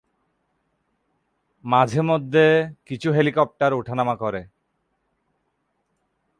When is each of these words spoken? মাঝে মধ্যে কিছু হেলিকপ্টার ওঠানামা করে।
মাঝে 1.63 2.01
মধ্যে 2.01 2.45
কিছু 2.85 3.11
হেলিকপ্টার 3.11 3.73
ওঠানামা 3.73 4.15
করে। 4.15 4.41